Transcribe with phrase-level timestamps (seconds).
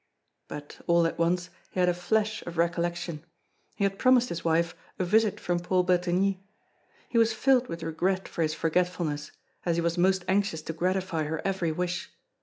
[0.47, 3.23] But, all at once, he had a flash of recollection.
[3.75, 6.41] He had promised his wife a visit from Paul Bretigny.
[7.07, 9.31] He was filled with regret for his forgetfulness,
[9.63, 12.09] as he was most anxious to gratify her every wish.